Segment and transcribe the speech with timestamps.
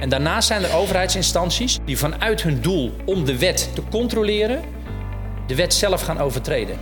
[0.00, 4.62] En daarnaast zijn er overheidsinstanties die vanuit hun doel om de wet te controleren,
[5.46, 6.78] de wet zelf gaan overtreden.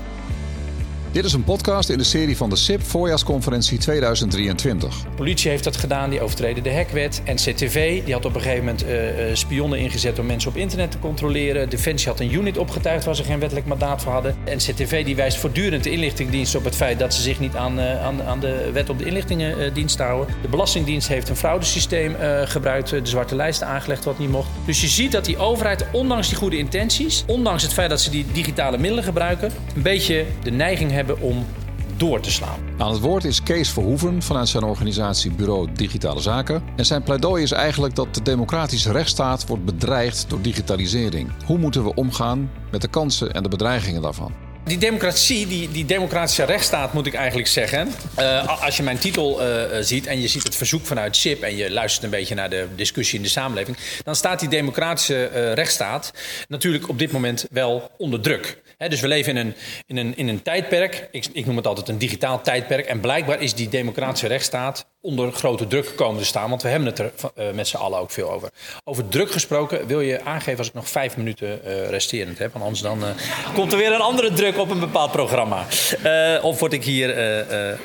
[1.19, 5.03] Dit is een podcast in de serie van de SIP Voorjaarsconferentie 2023.
[5.03, 7.23] De politie heeft dat gedaan, die overtreden de hekwet.
[7.25, 8.91] NCTV die had op een gegeven moment uh,
[9.33, 11.69] spionnen ingezet om mensen op internet te controleren.
[11.69, 14.37] Defensie had een unit opgetuigd waar ze geen wettelijk mandaat voor hadden.
[14.45, 18.05] NCTV die wijst voortdurend de inlichtingendienst op het feit dat ze zich niet aan, uh,
[18.05, 20.35] aan, aan de wet op de inlichtingendienst houden.
[20.43, 22.15] De Belastingdienst heeft een fraudesysteem
[22.45, 24.49] gebruikt, de zwarte lijsten aangelegd wat niet mocht.
[24.67, 28.11] Dus je ziet dat die overheid, ondanks die goede intenties, ondanks het feit dat ze
[28.11, 31.47] die digitale middelen gebruiken, een beetje de neiging hebben om
[31.97, 32.59] door te slaan.
[32.79, 36.63] Aan het woord is Kees Verhoeven vanuit zijn organisatie Bureau Digitale Zaken.
[36.77, 41.31] En zijn pleidooi is eigenlijk dat de democratische rechtsstaat wordt bedreigd door digitalisering.
[41.47, 44.33] Hoe moeten we omgaan met de kansen en de bedreigingen daarvan?
[44.65, 47.89] Die democratie, die, die democratische rechtsstaat moet ik eigenlijk zeggen.
[48.19, 51.57] Uh, als je mijn titel uh, ziet en je ziet het verzoek vanuit SIP en
[51.57, 55.53] je luistert een beetje naar de discussie in de samenleving, dan staat die democratische uh,
[55.53, 56.13] rechtsstaat
[56.49, 58.61] natuurlijk op dit moment wel onder druk.
[58.79, 59.55] Dus we leven in een,
[59.87, 63.43] in een, in een tijdperk, ik, ik noem het altijd een digitaal tijdperk, en blijkbaar
[63.43, 66.49] is die democratische rechtsstaat onder grote druk komen te staan.
[66.49, 68.51] Want we hebben het er uh, met z'n allen ook veel over.
[68.85, 72.53] Over druk gesproken wil je aangeven als ik nog vijf minuten uh, resterend heb.
[72.53, 73.09] Want anders dan uh,
[73.55, 75.67] komt er weer een andere druk op een bepaald programma.
[76.43, 77.17] of word ik hier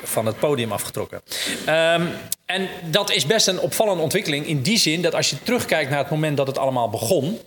[0.02, 1.22] van het podium afgetrokken.
[1.68, 2.08] Um,
[2.46, 5.98] en dat is best een opvallende ontwikkeling in die zin dat als je terugkijkt naar
[5.98, 7.40] het moment dat het allemaal begon.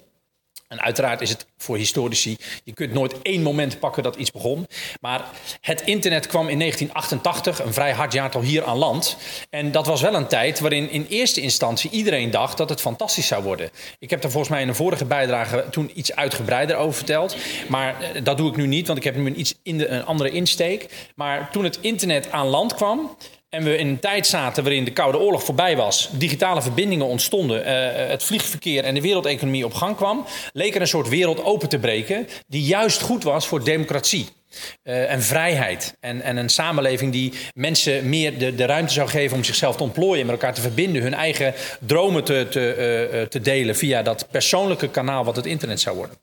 [0.67, 4.67] En uiteraard is het voor historici, je kunt nooit één moment pakken dat iets begon.
[5.01, 5.25] Maar
[5.61, 9.17] het internet kwam in 1988, een vrij hard jaartal hier aan land.
[9.49, 13.27] En dat was wel een tijd waarin in eerste instantie iedereen dacht dat het fantastisch
[13.27, 13.69] zou worden.
[13.99, 17.35] Ik heb daar volgens mij in een vorige bijdrage toen iets uitgebreider over verteld.
[17.67, 19.87] Maar eh, dat doe ik nu niet, want ik heb nu een iets in de,
[19.87, 21.09] een andere insteek.
[21.15, 23.17] Maar toen het internet aan land kwam,
[23.49, 27.59] en we in een tijd zaten waarin de Koude Oorlog voorbij was, digitale verbindingen ontstonden,
[27.59, 31.69] uh, het vliegverkeer en de wereldeconomie op gang kwam, leek er een soort wereld open
[31.69, 34.27] te breken die juist goed was voor democratie.
[34.83, 35.97] Uh, en vrijheid.
[35.99, 39.83] En, en een samenleving die mensen meer de, de ruimte zou geven om zichzelf te
[39.83, 44.27] ontplooien, met elkaar te verbinden, hun eigen dromen te, te, uh, te delen via dat
[44.31, 46.17] persoonlijke kanaal wat het internet zou worden.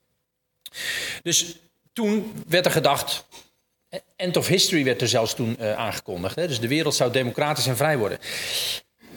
[1.22, 1.56] Dus
[1.92, 3.26] toen werd er gedacht,
[4.16, 6.36] End of history werd er zelfs toen uh, aangekondigd.
[6.36, 6.48] Hè?
[6.48, 8.18] Dus de wereld zou democratisch en vrij worden.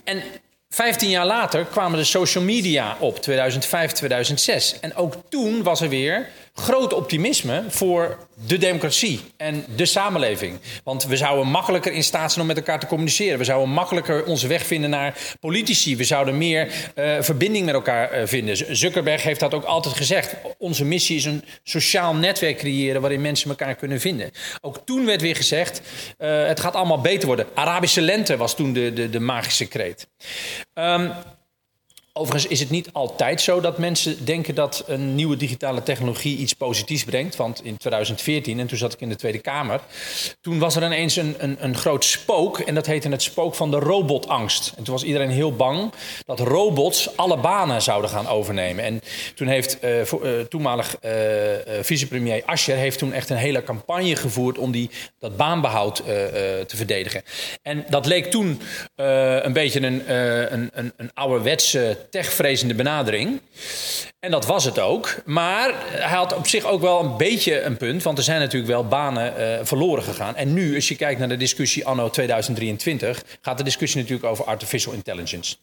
[0.04, 0.24] En
[0.70, 4.80] 15 jaar later kwamen de social media op, 2005, 2006.
[4.80, 10.60] En ook toen was er weer groot optimisme voor de democratie en de samenleving.
[10.84, 13.38] Want we zouden makkelijker in staat zijn om met elkaar te communiceren.
[13.38, 15.98] We zouden makkelijker onze weg vinden naar politici.
[15.98, 18.76] We zouden meer uh, verbinding met elkaar uh, vinden.
[18.78, 20.36] Zuckerberg heeft dat ook altijd gezegd.
[20.58, 24.32] Onze missie is een sociaal netwerk creëren waarin mensen elkaar kunnen vinden.
[24.62, 25.82] Ook toen werd weer gezegd,
[26.20, 27.48] uh, het gaat allemaal beter worden.
[27.54, 30.08] Arabische lente was toen de, de, de magische kreet.
[30.74, 31.12] Um,
[32.18, 36.54] Overigens is het niet altijd zo dat mensen denken dat een nieuwe digitale technologie iets
[36.54, 37.36] positiefs brengt.
[37.36, 39.82] Want in 2014, en toen zat ik in de Tweede Kamer,
[40.42, 42.60] toen was er ineens een, een, een groot spook.
[42.60, 44.74] En dat heette het spook van de robotangst.
[44.78, 45.92] En toen was iedereen heel bang
[46.26, 48.84] dat robots alle banen zouden gaan overnemen.
[48.84, 49.02] En
[49.36, 51.12] toen heeft voor, uh, toenmalig uh,
[51.82, 54.90] vicepremier Ascher heeft toen echt een hele campagne gevoerd om die,
[55.20, 57.24] dat baanbehoud te verdedigen.
[57.62, 58.62] En dat leek toen
[58.96, 60.14] een beetje een,
[60.54, 63.42] een, een, een ouderwetse techvrezende benadering.
[64.20, 65.16] En dat was het ook.
[65.26, 68.04] Maar hij had op zich ook wel een beetje een punt.
[68.04, 70.36] Want er zijn natuurlijk wel banen uh, verloren gegaan.
[70.36, 73.24] En nu, als je kijkt naar de discussie anno 2023...
[73.42, 75.56] gaat de discussie natuurlijk over artificial intelligence.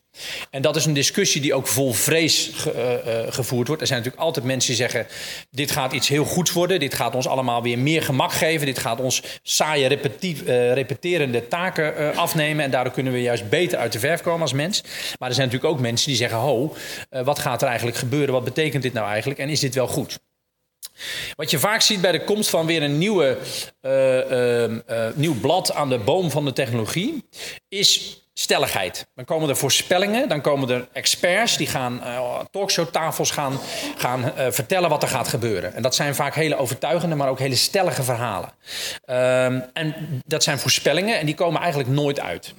[0.51, 3.83] En dat is een discussie die ook vol vrees ge, uh, gevoerd wordt.
[3.83, 5.07] Er zijn natuurlijk altijd mensen die zeggen...
[5.51, 6.81] dit gaat iets heel goeds worden.
[6.81, 8.67] Dit gaat ons allemaal weer meer gemak geven.
[8.67, 12.65] Dit gaat ons saaie, repetief, repeterende taken afnemen.
[12.65, 14.83] En daardoor kunnen we juist beter uit de verf komen als mens.
[15.19, 16.34] Maar er zijn natuurlijk ook mensen die zeggen...
[16.35, 16.75] ho,
[17.11, 18.35] wat gaat er eigenlijk gebeuren?
[18.35, 20.19] Wat betekent dit nou eigenlijk en is dit wel goed?
[21.37, 23.39] Wat je vaak ziet bij de komst van weer een nieuwe,
[23.83, 24.79] uh, uh, uh,
[25.15, 27.29] nieuw blad aan de boom van de technologie,
[27.69, 29.07] is stelligheid.
[29.15, 32.03] Dan komen er voorspellingen, dan komen er experts die gaan
[32.51, 33.59] talkshowtafels gaan,
[33.97, 35.75] gaan vertellen wat er gaat gebeuren.
[35.75, 38.53] En dat zijn vaak hele overtuigende, maar ook hele stellige verhalen.
[39.05, 39.95] Ehm, en
[40.27, 42.55] dat zijn voorspellingen en die komen eigenlijk nooit uit.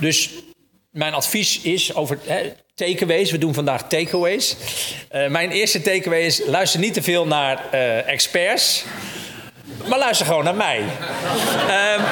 [0.00, 0.30] Dus
[0.90, 2.18] mijn advies is over
[2.76, 3.30] takeaways.
[3.30, 4.56] We doen vandaag takeaways.
[5.14, 8.84] Uh, mijn eerste takeaway is: luister niet te veel naar uh, experts.
[9.88, 10.80] Maar luister gewoon naar mij.
[10.80, 12.02] Uh,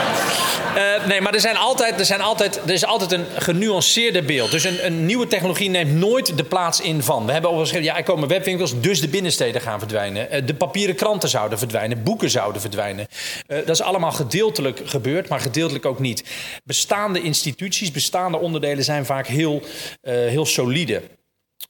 [0.76, 4.50] uh, nee, maar er, zijn altijd, er, zijn altijd, er is altijd een genuanceerder beeld.
[4.50, 7.26] Dus een, een nieuwe technologie neemt nooit de plaats in van.
[7.26, 10.28] We hebben al geschreven, ja, er komen webwinkels, dus de binnensteden gaan verdwijnen.
[10.34, 13.06] Uh, de papieren kranten zouden verdwijnen, boeken zouden verdwijnen.
[13.46, 16.24] Uh, dat is allemaal gedeeltelijk gebeurd, maar gedeeltelijk ook niet.
[16.64, 19.62] Bestaande instituties, bestaande onderdelen zijn vaak heel,
[20.02, 21.02] heel solide.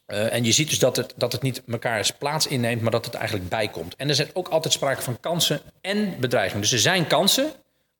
[0.06, 3.05] Uh, en je ziet dus dat het, dat het niet elkaars plaats inneemt, maar dat
[3.05, 3.96] het eigenlijk bijkomt.
[3.96, 6.62] En er zijn ook altijd sprake van kansen en bedreigingen.
[6.62, 7.52] Dus er zijn kansen,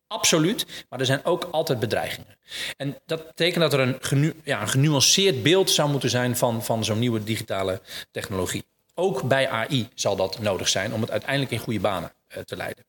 [0.07, 2.37] absoluut, maar er zijn ook altijd bedreigingen.
[2.77, 7.25] En dat betekent dat er een, genuanceerd beeld zou moeten zijn van, van zo'n nieuwe
[7.25, 7.81] digitale
[8.11, 8.65] technologie.
[8.95, 12.57] Ook bij AI zal dat nodig zijn om het uiteindelijk in goede banen uh, te
[12.57, 12.85] leiden.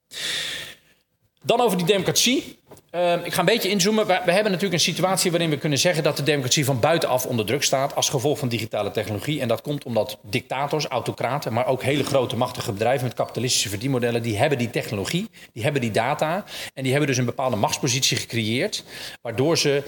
[1.46, 2.58] Dan over die democratie.
[2.92, 4.08] Uh, ik ga een beetje inzoomen.
[4.08, 7.46] We, hebben natuurlijk een situatie waarin we kunnen zeggen dat de democratie van buitenaf onder
[7.46, 9.42] druk staat als gevolg van digitale technologie.
[9.42, 14.22] En dat komt omdat dictators, autocraten, maar ook hele grote machtige bedrijven met kapitalistische verdienmodellen,
[14.22, 16.44] die hebben die technologie, die hebben die data
[16.74, 18.84] en die hebben dus een bepaalde machtspositie gecreëerd,
[19.22, 19.84] waardoor ze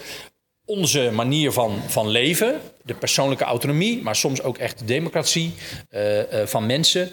[0.66, 5.54] onze manier van, van leven, de persoonlijke autonomie, maar soms ook echt de democratie
[5.90, 7.10] uh, uh, van mensen,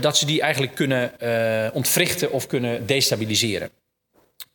[0.00, 1.12] dat ze die eigenlijk kunnen
[1.72, 3.70] ontwrichten of kunnen destabiliseren.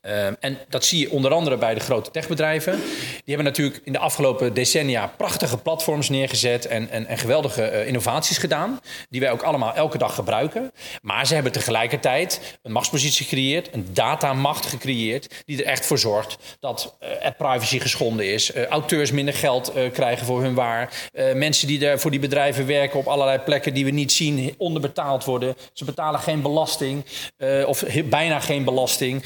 [0.06, 2.82] Uh, en dat zie je onder andere bij de grote techbedrijven.
[2.82, 7.88] Die hebben natuurlijk in de afgelopen decennia prachtige platforms neergezet en, en, en geweldige uh,
[7.88, 8.80] innovaties gedaan.
[9.10, 10.72] Die wij ook allemaal elke dag gebruiken.
[11.02, 15.44] Maar ze hebben tegelijkertijd een machtspositie gecreëerd, een datamacht gecreëerd.
[15.46, 18.56] Die er echt voor zorgt dat uh, privacy geschonden is.
[18.56, 21.10] auteurs minder geld krijgen voor hun waar.
[21.36, 25.24] mensen die er voor die bedrijven werken op allerlei plekken die we niet zien, onderbetaald
[25.24, 25.56] worden.
[25.74, 27.04] Ze betalen geen belasting
[27.66, 29.24] of bijna geen belasting.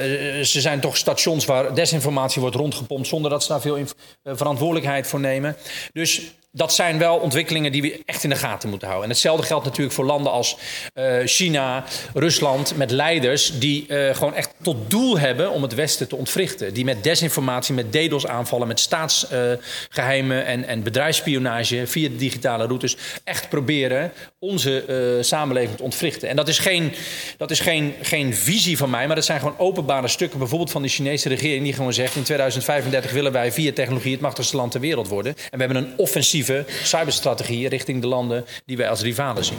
[0.00, 3.84] Eh, ze zijn toch stations waar desinformatie wordt rondgepompt zonder dat ze daar veel eh,
[4.24, 5.56] verantwoordelijkheid voor nemen.
[5.92, 9.08] Dus dat zijn wel ontwikkelingen die we echt in de gaten moeten houden.
[9.08, 10.56] En hetzelfde geldt natuurlijk voor landen als
[10.94, 16.08] uh, China, Rusland, met leiders die uh, gewoon echt tot doel hebben om het Westen
[16.08, 16.74] te ontwrichten.
[16.74, 22.66] Die met desinformatie, met DDoS aanvallen, met staatsgeheimen uh, en, en bedrijfsspionage via de digitale
[22.66, 26.28] routes echt proberen onze samenleving te ontwrichten.
[26.28, 26.92] En dat is, geen,
[27.36, 30.82] dat is geen, geen visie van mij, maar dat zijn gewoon openbare stukken, bijvoorbeeld van
[30.82, 34.70] de Chinese regering, die gewoon zegt: in 2035 willen wij via technologie het machtigste land
[34.72, 35.34] ter wereld worden.
[35.50, 36.39] En we hebben een offensief
[36.82, 39.58] cyberstrategieën richting de landen die wij als rivalen zien.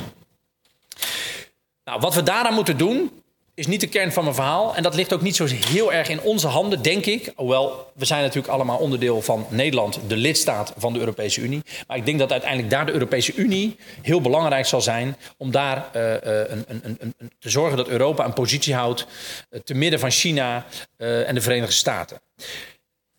[1.83, 3.11] Nou, wat we daaraan moeten doen,
[3.53, 4.75] is niet de kern van mijn verhaal.
[4.75, 7.31] En dat ligt ook niet zo heel erg in onze handen, denk ik.
[7.35, 11.61] Hoewel, we zijn natuurlijk allemaal onderdeel van Nederland, de lidstaat van de Europese Unie.
[11.87, 15.89] Maar ik denk dat uiteindelijk daar de Europese Unie heel belangrijk zal zijn om daar
[15.95, 19.07] uh, een, een, een, te zorgen dat Europa een positie houdt
[19.49, 20.65] uh, te midden van China
[20.97, 22.21] en de Verenigde Staten.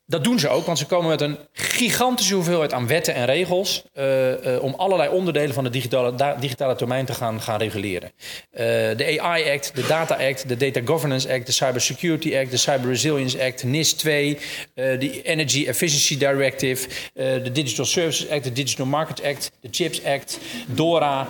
[0.07, 3.85] Dat doen ze ook, want ze komen met een gigantische hoeveelheid aan wetten en regels
[3.95, 8.13] uh, uh, om allerlei onderdelen van de digitale, digitale domein te gaan, gaan reguleren.
[8.53, 8.59] Uh,
[8.97, 12.57] de AI Act, de Data Act, de Data Governance Act, de Cyber Security Act, de
[12.57, 14.39] Cyber Resilience Act, NIS 2,
[14.75, 20.39] de Energy Efficiency Directive, de Digital Services Act, de Digital Market Act, de Chips Act,
[20.67, 21.29] DORA.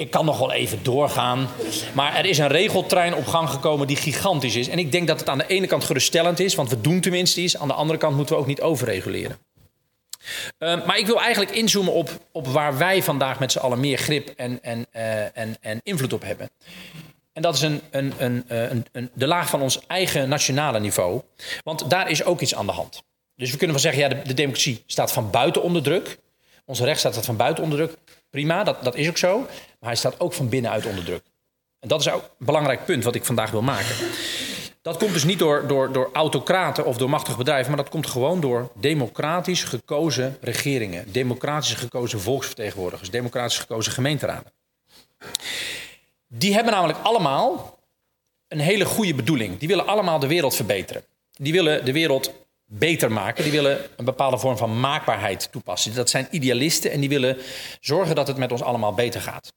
[0.00, 1.48] Ik kan nog wel even doorgaan.
[1.92, 4.68] Maar er is een regeltrein op gang gekomen die gigantisch is.
[4.68, 7.40] En ik denk dat het aan de ene kant geruststellend is, want we doen tenminste
[7.40, 7.56] iets.
[7.56, 9.38] Aan de andere kant moeten we ook niet overreguleren.
[10.58, 13.98] Uh, maar ik wil eigenlijk inzoomen op, op waar wij vandaag met z'n allen meer
[13.98, 16.50] grip en, en, uh, en, en invloed op hebben.
[17.32, 21.20] En dat is een, een, een, een, een, de laag van ons eigen nationale niveau.
[21.62, 23.02] Want daar is ook iets aan de hand.
[23.36, 26.18] Dus we kunnen wel zeggen, ja, de, de democratie staat van buiten onder druk.
[26.64, 27.98] Onze rechtsstaat staat van buiten onder druk.
[28.30, 29.38] Prima, dat, dat is ook zo.
[29.38, 31.22] Maar hij staat ook van binnenuit onder druk.
[31.78, 33.96] En dat is ook een belangrijk punt wat ik vandaag wil maken.
[34.82, 38.06] Dat komt dus niet door, door, door autocraten of door machtige bedrijven, maar dat komt
[38.06, 44.52] gewoon door democratisch gekozen regeringen, democratisch gekozen volksvertegenwoordigers, democratisch gekozen gemeenteraden.
[46.26, 47.78] Die hebben namelijk allemaal
[48.48, 49.58] een hele goede bedoeling.
[49.58, 51.04] Die willen allemaal de wereld verbeteren.
[51.32, 52.32] Die willen de wereld
[52.72, 53.42] beter maken.
[53.42, 55.94] Die willen een bepaalde vorm van maakbaarheid toepassen.
[55.94, 57.36] Dat zijn idealisten en die willen
[57.80, 59.52] zorgen dat het met ons allemaal beter gaat.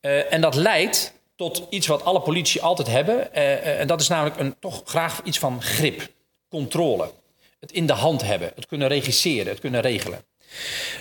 [0.00, 3.28] Uh, en dat leidt tot iets wat alle politici altijd hebben.
[3.34, 6.08] Uh, en dat is namelijk een, toch graag iets van grip,
[6.48, 7.10] controle.
[7.60, 10.24] Het in de hand hebben, het kunnen regisseren, het kunnen regelen.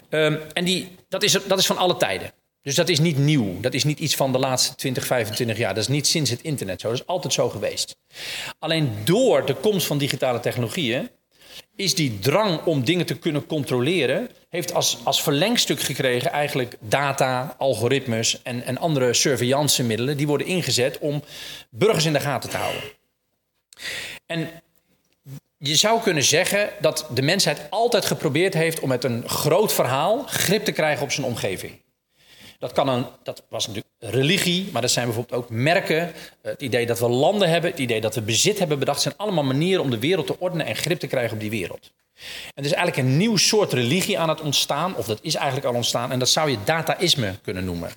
[0.09, 2.31] Um, en die, dat, is, dat is van alle tijden.
[2.61, 3.59] Dus dat is niet nieuw.
[3.61, 5.73] Dat is niet iets van de laatste 20, 25 jaar.
[5.73, 6.89] Dat is niet sinds het internet zo.
[6.89, 7.97] Dat is altijd zo geweest.
[8.59, 11.09] Alleen door de komst van digitale technologieën
[11.75, 17.55] is die drang om dingen te kunnen controleren, heeft als, als verlengstuk gekregen eigenlijk data,
[17.57, 21.23] algoritmes en, en andere surveillancemiddelen die worden ingezet om
[21.69, 22.81] burgers in de gaten te houden.
[24.25, 24.49] En
[25.57, 30.23] je zou kunnen zeggen dat de mensheid altijd geprobeerd heeft om met een groot verhaal
[30.27, 31.81] grip te krijgen op zijn omgeving.
[32.59, 36.11] Dat, kan een, dat was natuurlijk religie, maar dat zijn bijvoorbeeld ook merken.
[36.41, 39.43] Het idee dat we landen hebben, het idee dat we bezit hebben bedacht, zijn allemaal
[39.43, 41.91] manieren om de wereld te ordenen en grip te krijgen op die wereld.
[42.53, 45.65] En er is eigenlijk een nieuw soort religie aan het ontstaan, of dat is eigenlijk
[45.67, 47.89] al ontstaan, en dat zou je dataïsme kunnen noemen.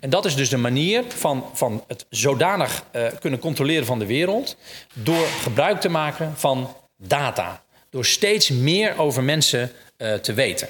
[0.00, 4.06] En dat is dus de manier van, van het zodanig uh, kunnen controleren van de
[4.06, 4.56] wereld,
[4.92, 7.62] door gebruik te maken van data.
[7.90, 10.68] Door steeds meer over mensen uh, te weten.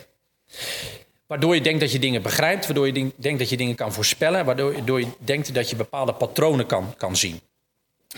[1.31, 4.45] Waardoor je denkt dat je dingen begrijpt, waardoor je denkt dat je dingen kan voorspellen,
[4.45, 7.41] waardoor je denkt dat je bepaalde patronen kan, kan zien.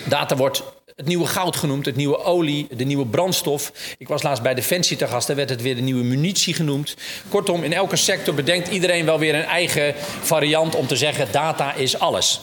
[0.04, 0.62] Data wordt
[0.96, 3.72] het nieuwe goud genoemd, het nieuwe olie, de nieuwe brandstof.
[3.98, 6.96] Ik was laatst bij Defensie te gast, daar werd het weer de nieuwe munitie genoemd.
[7.28, 11.74] Kortom, in elke sector bedenkt iedereen wel weer een eigen variant om te zeggen: data
[11.74, 12.40] is alles.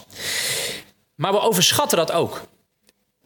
[1.16, 2.42] Maar we overschatten dat ook.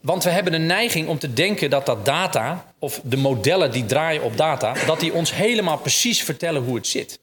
[0.00, 3.86] Want we hebben de neiging om te denken dat dat data, of de modellen die
[3.86, 7.22] draaien op data, dat die ons helemaal precies vertellen hoe het zit.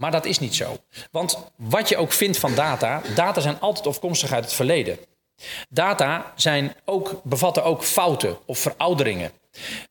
[0.00, 0.76] Maar dat is niet zo.
[1.10, 4.98] Want wat je ook vindt van data, data zijn altijd afkomstig uit het verleden.
[5.68, 9.32] Data zijn ook, bevatten ook fouten of verouderingen.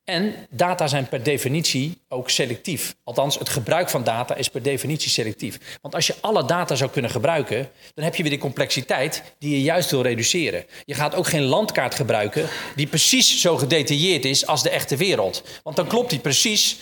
[0.04, 2.96] En data zijn per definitie ook selectief.
[3.04, 5.78] Althans, het gebruik van data is per definitie selectief.
[5.82, 9.52] Want als je alle data zou kunnen gebruiken, dan heb je weer die complexiteit die
[9.52, 10.66] je juist wil reduceren.
[10.86, 15.44] Je gaat ook geen landkaart gebruiken die precies zo gedetailleerd is als de echte wereld.
[15.64, 16.78] Want dan klopt die precies,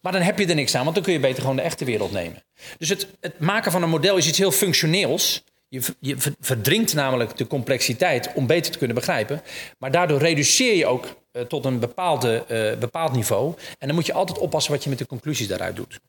[0.00, 1.84] maar dan heb je er niks aan, want dan kun je beter gewoon de echte
[1.84, 2.42] wereld nemen.
[2.78, 5.44] Dus het, het maken van een model is iets heel functioneels.
[5.68, 9.42] Je, je verdringt namelijk de complexiteit om beter te kunnen begrijpen.
[9.78, 13.54] Maar daardoor reduceer je ook uh, tot een bepaalde, uh, bepaald niveau.
[13.78, 16.00] En dan moet je altijd oppassen wat je met de conclusies daaruit doet.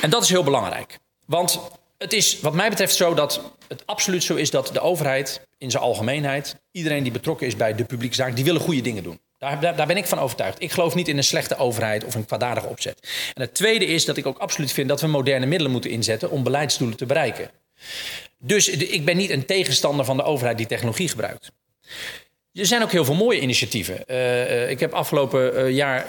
[0.00, 0.98] En dat is heel belangrijk.
[1.26, 1.60] Want
[1.98, 5.70] het is wat mij betreft zo dat het absoluut zo is dat de overheid in
[5.70, 9.20] zijn algemeenheid, iedereen die betrokken is bij de publieke zaak, die willen goede dingen doen.
[9.38, 10.62] Daar, daar, ben ik van overtuigd.
[10.62, 13.08] Ik geloof niet in een slechte overheid of een kwaadaardige opzet.
[13.34, 16.30] En het tweede is dat ik ook absoluut vind dat we moderne middelen moeten inzetten
[16.30, 17.50] om beleidsdoelen te bereiken.
[18.38, 21.52] Dus ik ben niet een tegenstander van de overheid die technologie gebruikt.
[22.52, 24.04] Er zijn ook heel veel mooie initiatieven.
[24.06, 26.06] Uh, ik heb afgelopen uh, jaar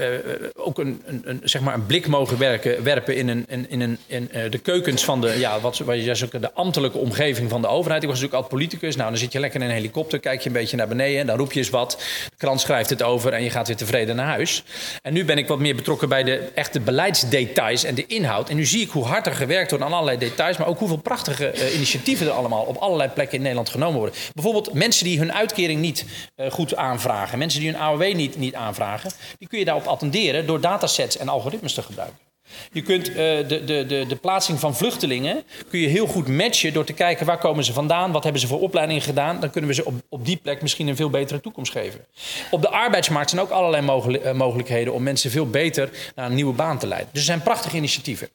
[0.56, 2.38] ook een, een, een, zeg maar een blik mogen
[2.84, 6.54] werpen in, een, in, een, in de keukens van de, ja, wat, wat je de
[6.54, 8.04] ambtelijke omgeving van de overheid.
[8.04, 8.96] Ik was natuurlijk altijd politicus.
[8.96, 11.38] Nou, dan zit je lekker in een helikopter, kijk je een beetje naar beneden, dan
[11.38, 12.04] roep je eens wat.
[12.40, 14.64] Krant schrijft het over en je gaat weer tevreden naar huis.
[15.02, 18.50] En nu ben ik wat meer betrokken bij de echte beleidsdetails en de inhoud.
[18.50, 20.98] En nu zie ik hoe hard er gewerkt wordt aan allerlei details, maar ook hoeveel
[20.98, 24.16] prachtige initiatieven er allemaal op allerlei plekken in Nederland genomen worden.
[24.34, 26.06] Bijvoorbeeld mensen die hun uitkering niet
[26.36, 27.38] uh, goed aanvragen.
[27.38, 31.30] Mensen die hun AOW niet, niet aanvragen, die kun je daarop attenderen door datasets en
[31.30, 32.29] algoritmes te gebruiken.
[32.72, 36.74] Je kunt uh, de, de, de, de plaatsing van vluchtelingen kun je heel goed matchen
[36.74, 39.40] door te kijken waar komen ze vandaan, wat hebben ze voor opleidingen gedaan.
[39.40, 42.06] Dan kunnen we ze op, op die plek misschien een veel betere toekomst geven.
[42.52, 46.54] Op de arbeidsmarkt zijn ook allerlei uh, mogelijkheden om mensen veel beter naar een nieuwe
[46.54, 47.10] baan te leiden.
[47.12, 48.30] Dus er zijn prachtige initiatieven.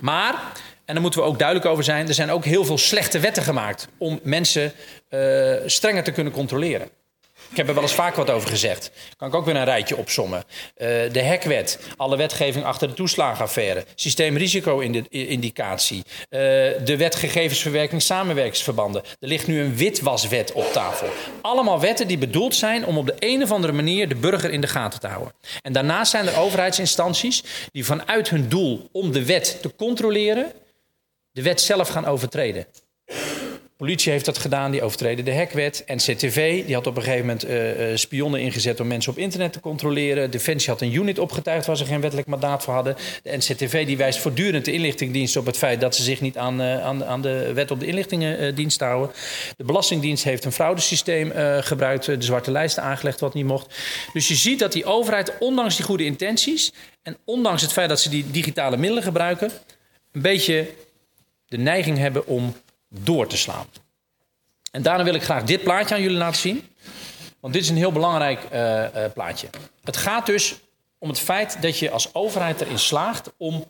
[0.00, 0.52] Maar
[0.90, 2.08] en daar moeten we ook duidelijk over zijn.
[2.08, 4.72] Er zijn ook heel veel slechte wetten gemaakt om mensen
[5.10, 6.88] uh, strenger te kunnen controleren.
[7.50, 8.90] Ik heb er wel eens vaak wat over gezegd.
[9.16, 10.38] Kan ik ook weer een rijtje opsommen.
[10.38, 16.40] Uh, de hekwet, alle wetgeving achter de toeslagenaffaire, systeemrisico-indicatie, uh,
[16.84, 19.02] de wet gegevensverwerking samenwerkingsverbanden.
[19.02, 21.08] Er ligt nu een witwaswet op tafel.
[21.40, 24.60] Allemaal wetten die bedoeld zijn om op de een of andere manier de burger in
[24.60, 25.32] de gaten te houden.
[25.62, 27.42] En daarnaast zijn er overheidsinstanties
[27.72, 30.52] die vanuit hun doel om de wet te controleren,
[31.32, 32.66] de wet zelf gaan overtreden
[33.80, 35.84] politie heeft dat gedaan, die overtreden de hekwet.
[35.86, 39.60] NCTV die had op een gegeven moment uh, spionnen ingezet om mensen op internet te
[39.60, 40.30] controleren.
[40.30, 42.96] Defensie had een unit opgetuigd waar ze geen wettelijk mandaat voor hadden.
[43.22, 46.60] De NCTV die wijst voortdurend de inlichtingendienst op het feit dat ze zich niet aan,
[46.60, 49.14] uh, aan, aan de wet op de inlichtingendienst houden.
[49.56, 53.74] De Belastingdienst heeft een fraudesysteem gebruikt, de zwarte lijsten aangelegd wat niet mocht.
[54.12, 56.72] Dus je ziet dat die overheid, ondanks die goede intenties
[57.02, 59.50] en ondanks het feit dat ze die digitale middelen gebruiken,
[60.12, 60.66] een beetje
[61.46, 62.54] de neiging hebben om
[62.90, 63.66] door te slaan.
[64.70, 66.68] En daarna wil ik graag dit plaatje aan jullie laten zien.
[67.40, 69.48] Want dit is een heel belangrijk uh, uh, plaatje.
[69.84, 70.58] Het gaat dus
[70.98, 73.64] om het feit dat je als overheid erin slaagt om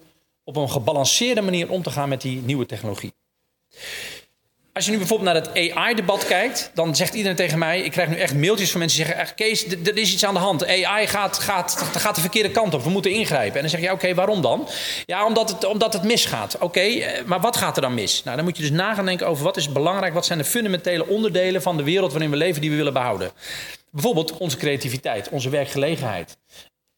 [0.45, 3.13] op een gebalanceerde manier om te gaan met die nieuwe technologie.
[4.73, 8.09] Als je nu bijvoorbeeld naar het AI-debat kijkt, dan zegt iedereen tegen mij: ik krijg
[8.09, 10.67] nu echt mailtjes van mensen die zeggen: Kees, er is iets aan de hand.
[10.67, 12.83] AI gaat, gaat, gaat de verkeerde kant op.
[12.83, 13.55] We moeten ingrijpen.
[13.55, 14.69] En dan zeg je: Oké, waarom dan?
[15.07, 16.55] Ja, omdat het, omdat het misgaat.
[16.55, 18.23] Oké, okay, maar wat gaat er dan mis?
[18.25, 20.15] Nou, dan moet je dus nagaan denken over wat is belangrijk.
[20.15, 23.31] Wat zijn de fundamentele onderdelen van de wereld waarin we leven die we willen behouden?
[23.91, 26.37] Bijvoorbeeld onze creativiteit, onze werkgelegenheid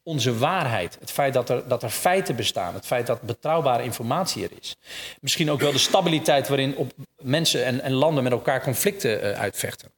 [0.03, 0.97] onze waarheid.
[1.01, 2.75] Het feit dat er, dat er feiten bestaan.
[2.75, 4.77] Het feit dat betrouwbare informatie er is.
[5.21, 6.93] Misschien ook wel de stabiliteit waarin op
[7.23, 9.91] mensen en, en landen met elkaar conflicten uh, uitvechten.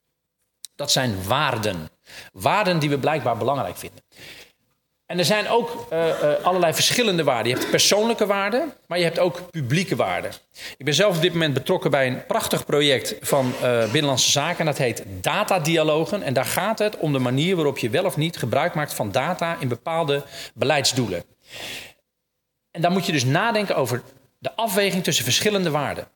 [0.75, 1.89] Dat zijn waarden.
[2.33, 4.01] Waarden die we blijkbaar belangrijk vinden.
[5.05, 7.51] En er zijn ook uh, uh, allerlei verschillende waarden.
[7.51, 10.31] Je hebt persoonlijke waarden, maar je hebt ook publieke waarden.
[10.77, 14.65] Ik ben zelf op dit moment betrokken bij een prachtig project van uh, Binnenlandse Zaken.
[14.65, 16.23] Dat heet Datadialogen.
[16.23, 19.11] En daar gaat het om de manier waarop je wel of niet gebruik maakt van
[19.11, 21.23] data in bepaalde beleidsdoelen.
[22.71, 24.01] En dan moet je dus nadenken over
[24.39, 26.07] de afweging tussen verschillende waarden.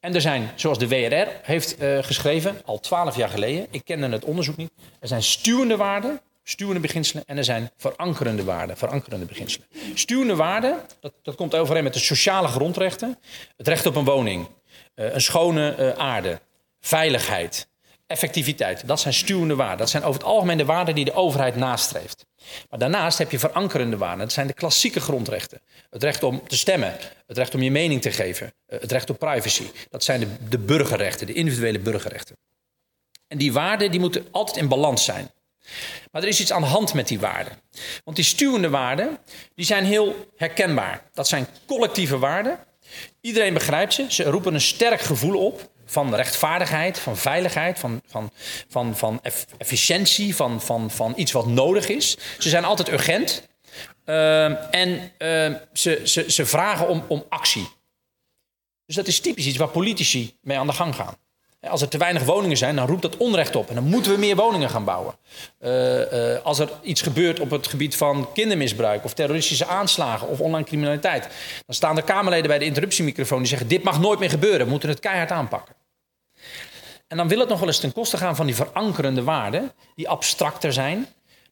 [0.00, 4.24] En er zijn, zoals de WRR heeft geschreven, al twaalf jaar geleden, ik kende het
[4.24, 4.70] onderzoek niet,
[5.00, 9.66] er zijn stuwende waarden stuwende beginselen en er zijn verankerende waarden, verankerende beginselen.
[9.94, 13.18] Stuwende waarden, dat, dat komt overeen met de sociale grondrechten.
[13.56, 14.46] Het recht op een woning,
[14.94, 16.40] uh, een schone uh, aarde,
[16.80, 17.68] veiligheid,
[18.06, 18.86] effectiviteit.
[18.86, 19.78] Dat zijn stuwende waarden.
[19.78, 22.26] Dat zijn over het algemeen de waarden die de overheid nastreeft.
[22.70, 24.18] Maar daarnaast heb je verankerende waarden.
[24.18, 25.60] Dat zijn de klassieke grondrechten.
[25.90, 29.10] Het recht om te stemmen, het recht om je mening te geven, uh, het recht
[29.10, 29.64] op privacy.
[29.90, 32.36] Dat zijn de, de burgerrechten, de individuele burgerrechten.
[33.26, 35.30] En die waarden die moeten altijd in balans zijn.
[36.12, 37.52] Maar er is iets aan de hand met die waarden.
[38.04, 39.18] Want die stuwende waarden
[39.54, 41.02] die zijn heel herkenbaar.
[41.12, 42.58] Dat zijn collectieve waarden.
[43.20, 44.06] Iedereen begrijpt ze.
[44.08, 48.30] Ze roepen een sterk gevoel op van rechtvaardigheid, van veiligheid, van, van,
[48.68, 49.20] van, van
[49.58, 52.16] efficiëntie, van, van, van iets wat nodig is.
[52.38, 53.48] Ze zijn altijd urgent.
[54.06, 57.68] Uh, en uh, ze, ze, ze vragen om, om actie.
[58.86, 61.16] Dus dat is typisch iets waar politici mee aan de gang gaan.
[61.60, 63.68] Als er te weinig woningen zijn, dan roept dat onrecht op.
[63.68, 65.14] En dan moeten we meer woningen gaan bouwen.
[65.60, 69.04] Uh, uh, als er iets gebeurt op het gebied van kindermisbruik...
[69.04, 71.22] of terroristische aanslagen of online criminaliteit...
[71.66, 73.38] dan staan de Kamerleden bij de interruptiemicrofoon...
[73.38, 74.64] die zeggen, dit mag nooit meer gebeuren.
[74.64, 75.74] We moeten het keihard aanpakken.
[77.08, 79.72] En dan wil het nog wel eens ten koste gaan van die verankerende waarden...
[79.94, 80.98] die abstracter zijn,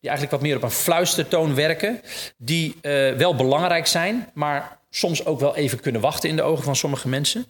[0.01, 2.01] die eigenlijk wat meer op een fluistertoon werken...
[2.37, 6.65] die uh, wel belangrijk zijn, maar soms ook wel even kunnen wachten in de ogen
[6.65, 7.47] van sommige mensen.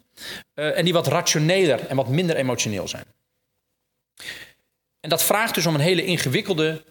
[0.55, 3.05] Uh, en die wat rationeler en wat minder emotioneel zijn.
[5.01, 6.85] En dat vraagt dus om een hele ingewikkelde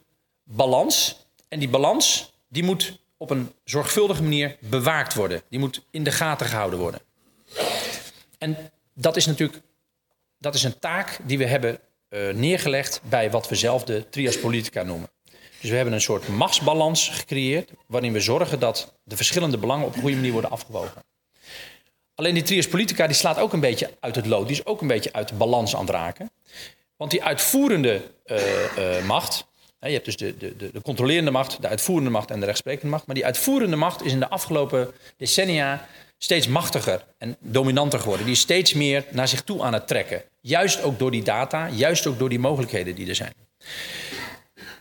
[0.44, 1.26] balans.
[1.48, 5.42] En die balans die moet op een zorgvuldige manier bewaakt worden.
[5.50, 7.02] Die moet in de gaten gehouden worden.
[8.38, 9.62] En dat is natuurlijk
[10.38, 14.40] dat is een taak die we hebben uh, neergelegd bij wat we zelf de trias
[14.40, 15.10] politica noemen.
[15.66, 19.96] Dus we hebben een soort machtsbalans gecreëerd, waarin we zorgen dat de verschillende belangen op
[19.96, 21.04] een goede manier worden afgewogen.
[22.16, 24.82] Alleen die trias politica die slaat ook een beetje uit het lood, die is ook
[24.82, 26.32] een beetje uit de balans aan het raken.
[26.96, 28.38] Want die uitvoerende uh,
[28.78, 29.46] uh, macht,
[29.80, 32.92] hè, je hebt dus de, de, de controlerende macht, de uitvoerende macht en de rechtsprekende
[32.92, 38.26] macht, maar die uitvoerende macht is in de afgelopen decennia steeds machtiger en dominanter geworden.
[38.26, 40.24] Die is steeds meer naar zich toe aan het trekken.
[40.42, 43.34] Juist ook door die data, juist ook door die mogelijkheden die er zijn.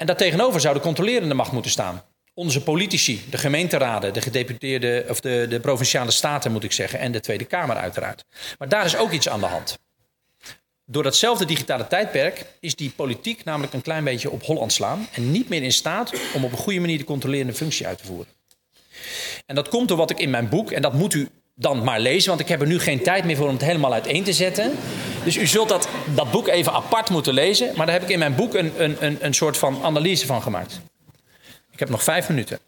[0.04, 2.02] En daartegenover zou de controlerende macht moeten staan.
[2.34, 7.12] Onze politici, de gemeenteraden, de gedeputeerde, of de, de provinciale staten moet ik zeggen, en
[7.12, 8.24] de Tweede Kamer uiteraard.
[8.58, 9.78] Maar daar is ook iets aan de hand.
[10.86, 15.30] Door datzelfde digitale tijdperk is die politiek namelijk een klein beetje op Holland slaan en
[15.30, 18.32] niet meer in staat om op een goede manier de controlerende functie uit te voeren.
[19.46, 22.00] En dat komt door wat ik in mijn boek, en dat moet u dan maar
[22.00, 24.32] lezen, want ik heb er nu geen tijd meer voor om het helemaal uiteen te
[24.32, 24.72] zetten.
[25.24, 27.72] Dus u zult dat, dat boek even apart moeten lezen.
[27.76, 30.42] Maar daar heb ik in mijn boek een, een, een, een soort van analyse van
[30.42, 30.80] gemaakt.
[31.72, 32.58] Ik heb nog vijf minuten.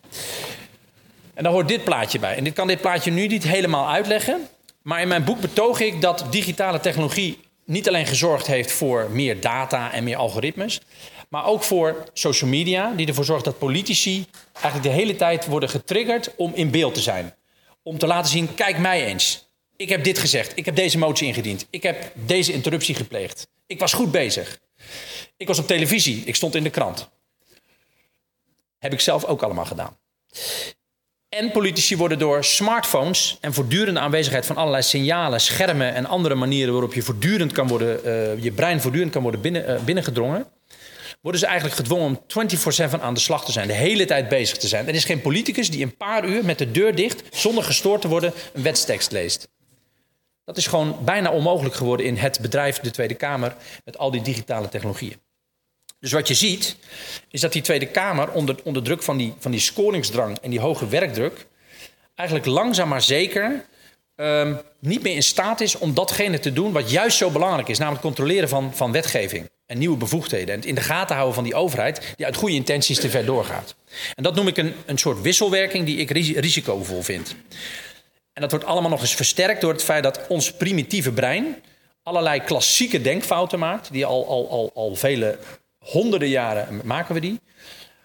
[1.34, 2.36] En daar hoort dit plaatje bij.
[2.36, 4.48] En ik kan dit plaatje nu niet helemaal uitleggen.
[4.82, 9.40] Maar in mijn boek betoog ik dat digitale technologie niet alleen gezorgd heeft voor meer
[9.40, 10.80] data en meer algoritmes.
[11.28, 15.68] Maar ook voor social media, die ervoor zorgt dat politici eigenlijk de hele tijd worden
[15.68, 17.34] getriggerd om in beeld te zijn
[17.86, 19.45] om te laten zien: kijk mij eens.
[19.76, 20.52] Ik heb dit gezegd.
[20.54, 21.66] Ik heb deze motie ingediend.
[21.70, 23.48] Ik heb deze interruptie gepleegd.
[23.66, 24.58] Ik was goed bezig.
[25.36, 26.22] Ik was op televisie.
[26.24, 27.08] Ik stond in de krant.
[28.78, 29.98] Heb ik zelf ook allemaal gedaan.
[31.28, 36.72] En politici worden door smartphones en voortdurende aanwezigheid van allerlei signalen, schermen en andere manieren
[36.72, 40.46] waarop je voortdurend kan worden, uh, je brein voortdurend kan worden uh, binnengedrongen,
[41.20, 42.20] worden ze eigenlijk gedwongen om
[42.96, 44.88] 24/7 aan de slag te zijn, de hele tijd bezig te zijn.
[44.88, 48.08] Er is geen politicus die een paar uur met de deur dicht, zonder gestoord te
[48.08, 49.48] worden, een wetstekst leest.
[50.46, 54.22] Dat is gewoon bijna onmogelijk geworden in het bedrijf, de Tweede Kamer, met al die
[54.22, 55.20] digitale technologieën.
[56.00, 56.76] Dus wat je ziet,
[57.30, 60.60] is dat die Tweede Kamer onder, onder druk van die, van die scoringsdrang en die
[60.60, 61.46] hoge werkdruk,
[62.14, 63.64] eigenlijk langzaam maar zeker
[64.16, 67.78] um, niet meer in staat is om datgene te doen wat juist zo belangrijk is,
[67.78, 70.48] namelijk controleren van, van wetgeving en nieuwe bevoegdheden.
[70.48, 73.24] En het in de gaten houden van die overheid die uit goede intenties te ver
[73.24, 73.74] doorgaat.
[74.14, 77.34] En dat noem ik een, een soort wisselwerking die ik risicovol vind.
[78.36, 81.62] En dat wordt allemaal nog eens versterkt door het feit dat ons primitieve brein
[82.02, 85.38] allerlei klassieke denkfouten maakt, die al, al, al, al vele
[85.78, 87.40] honderden jaren maken we die.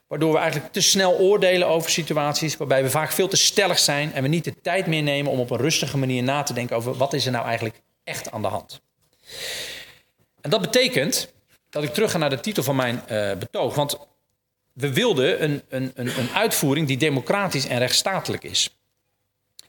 [0.07, 4.13] Waardoor we eigenlijk te snel oordelen over situaties, waarbij we vaak veel te stellig zijn
[4.13, 6.75] en we niet de tijd meer nemen om op een rustige manier na te denken
[6.75, 8.81] over wat is er nou eigenlijk echt aan de hand.
[10.41, 11.33] En dat betekent
[11.69, 13.75] dat ik terug ga naar de titel van mijn uh, betoog.
[13.75, 13.97] Want
[14.73, 18.69] we wilden een, een, een, een uitvoering die democratisch en rechtsstatelijk is.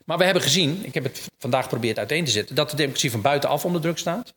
[0.05, 3.11] Maar we hebben gezien, ik heb het vandaag geprobeerd uiteen te zetten, dat de democratie
[3.11, 4.33] van buitenaf onder druk staat.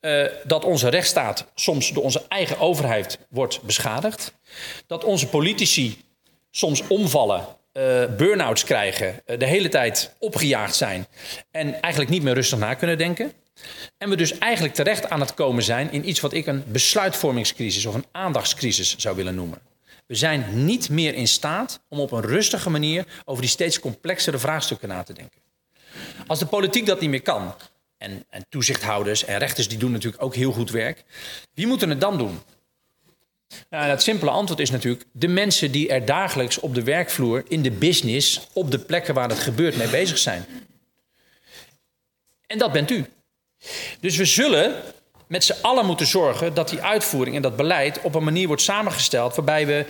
[0.00, 4.32] Uh, dat onze rechtsstaat soms door onze eigen overheid wordt beschadigd.
[4.86, 5.98] Dat onze politici
[6.50, 11.06] soms omvallen, uh, burn-outs krijgen, uh, de hele tijd opgejaagd zijn
[11.50, 13.32] en eigenlijk niet meer rustig na kunnen denken.
[13.98, 17.86] En we dus eigenlijk terecht aan het komen zijn in iets wat ik een besluitvormingscrisis
[17.86, 19.58] of een aandachtscrisis zou willen noemen.
[20.06, 24.38] We zijn niet meer in staat om op een rustige manier over die steeds complexere
[24.38, 25.40] vraagstukken na te denken.
[26.26, 27.54] Als de politiek dat niet meer kan,
[27.98, 31.04] en, en toezichthouders en rechters die doen natuurlijk ook heel goed werk,
[31.54, 32.38] wie moeten het dan doen?
[33.70, 37.62] Nou, het simpele antwoord is natuurlijk de mensen die er dagelijks op de werkvloer, in
[37.62, 40.44] de business, op de plekken waar het gebeurt mee bezig zijn.
[42.46, 43.06] En dat bent u.
[44.00, 44.82] Dus we zullen
[45.28, 48.62] met z'n allen moeten zorgen dat die uitvoering en dat beleid op een manier wordt
[48.62, 49.86] samengesteld waarbij we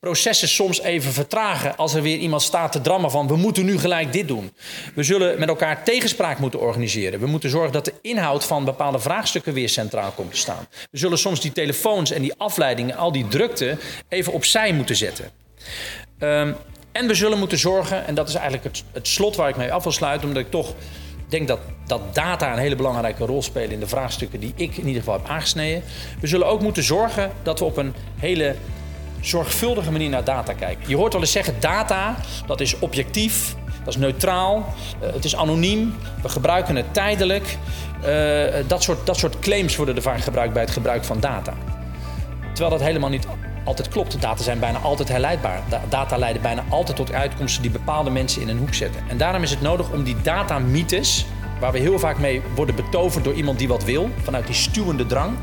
[0.00, 3.78] processen soms even vertragen als er weer iemand staat te drammen van we moeten nu
[3.78, 4.52] gelijk dit doen.
[4.94, 7.20] We zullen met elkaar tegenspraak moeten organiseren.
[7.20, 10.66] We moeten zorgen dat de inhoud van bepaalde vraagstukken weer centraal komt te staan.
[10.90, 13.76] We zullen soms die telefoons en die afleidingen, al die drukte
[14.08, 15.30] even opzij moeten zetten.
[16.18, 16.56] Um,
[16.92, 19.72] en we zullen moeten zorgen, en dat is eigenlijk het, het slot waar ik mee
[19.72, 20.74] af wil sluiten, omdat ik toch
[21.36, 24.86] denk dat, dat data een hele belangrijke rol spelen in de vraagstukken die ik in
[24.86, 25.82] ieder geval heb aangesneden.
[26.20, 28.54] We zullen ook moeten zorgen dat we op een hele
[29.20, 30.88] zorgvuldige manier naar data kijken.
[30.88, 32.16] Je hoort wel eens zeggen, data,
[32.46, 37.56] dat is objectief, dat is neutraal, uh, het is anoniem, we gebruiken het tijdelijk.
[38.06, 41.54] Uh, dat, soort, dat soort claims worden er vaak gebruikt bij het gebruik van data.
[42.52, 43.26] Terwijl dat helemaal niet
[43.64, 44.20] altijd klopt.
[44.20, 45.62] Data zijn bijna altijd herleidbaar.
[45.88, 49.02] Data leiden bijna altijd tot uitkomsten die bepaalde mensen in een hoek zetten.
[49.08, 51.26] En daarom is het nodig om die datamythes,
[51.60, 55.06] waar we heel vaak mee worden betoverd door iemand die wat wil, vanuit die stuwende
[55.06, 55.36] drang,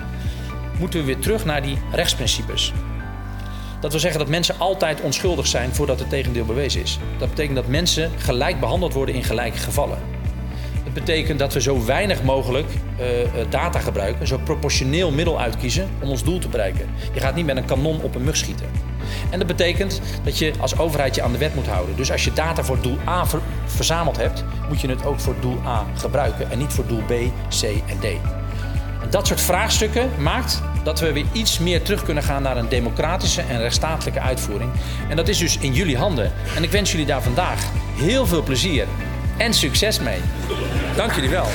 [0.79, 2.73] moeten we weer terug naar die rechtsprincipes.
[3.79, 6.99] Dat wil zeggen dat mensen altijd onschuldig zijn voordat het tegendeel bewezen is.
[7.17, 10.20] Dat betekent dat mensen gelijk behandeld worden in gelijke gevallen.
[10.93, 12.67] Betekent dat we zo weinig mogelijk
[12.99, 13.06] uh,
[13.49, 16.89] data gebruiken, zo proportioneel middel uitkiezen om ons doel te bereiken.
[17.13, 18.65] Je gaat niet met een kanon op een mug schieten.
[19.30, 21.95] En dat betekent dat je als overheid je aan de wet moet houden.
[21.95, 25.36] Dus als je data voor doel A ver verzameld hebt, moet je het ook voor
[25.39, 27.12] doel A gebruiken en niet voor doel B,
[27.49, 28.06] C en D.
[29.01, 32.69] En dat soort vraagstukken maakt dat we weer iets meer terug kunnen gaan naar een
[32.69, 34.71] democratische en rechtsstatelijke uitvoering.
[35.10, 36.32] En dat is dus in jullie handen.
[36.56, 38.88] En ik wens jullie daar vandaag heel veel plezier
[39.41, 40.19] en succes mee.
[40.95, 41.45] Dank jullie wel.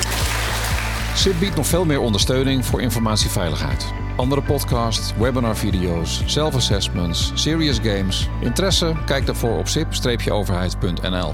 [1.15, 3.85] SIP biedt nog veel meer ondersteuning voor informatieveiligheid.
[4.15, 8.27] Andere podcasts, webinarvideo's, self-assessments, serious games.
[8.41, 8.93] Interesse?
[9.05, 11.33] Kijk daarvoor op sip-overheid.nl.